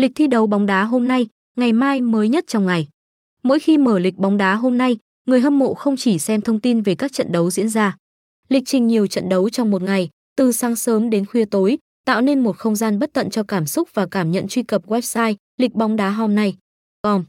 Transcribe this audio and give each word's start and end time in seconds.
Lịch 0.00 0.12
thi 0.14 0.26
đấu 0.26 0.46
bóng 0.46 0.66
đá 0.66 0.84
hôm 0.84 1.08
nay, 1.08 1.26
ngày 1.56 1.72
mai 1.72 2.00
mới 2.00 2.28
nhất 2.28 2.44
trong 2.46 2.66
ngày. 2.66 2.88
Mỗi 3.42 3.58
khi 3.58 3.78
mở 3.78 3.98
lịch 3.98 4.16
bóng 4.16 4.36
đá 4.36 4.54
hôm 4.54 4.78
nay, 4.78 4.96
người 5.26 5.40
hâm 5.40 5.58
mộ 5.58 5.74
không 5.74 5.96
chỉ 5.96 6.18
xem 6.18 6.40
thông 6.40 6.60
tin 6.60 6.82
về 6.82 6.94
các 6.94 7.12
trận 7.12 7.32
đấu 7.32 7.50
diễn 7.50 7.68
ra. 7.68 7.96
Lịch 8.48 8.62
trình 8.66 8.86
nhiều 8.86 9.06
trận 9.06 9.28
đấu 9.28 9.50
trong 9.50 9.70
một 9.70 9.82
ngày, 9.82 10.08
từ 10.36 10.52
sáng 10.52 10.76
sớm 10.76 11.10
đến 11.10 11.26
khuya 11.26 11.44
tối, 11.44 11.78
tạo 12.04 12.20
nên 12.20 12.40
một 12.40 12.58
không 12.58 12.76
gian 12.76 12.98
bất 12.98 13.12
tận 13.12 13.30
cho 13.30 13.42
cảm 13.42 13.66
xúc 13.66 13.88
và 13.94 14.06
cảm 14.06 14.30
nhận 14.30 14.48
truy 14.48 14.62
cập 14.62 14.86
website 14.86 15.34
lịch 15.56 15.74
bóng 15.74 15.96
đá 15.96 16.10
hôm 16.10 16.34
nay. 16.34 16.56
Com 17.02 17.24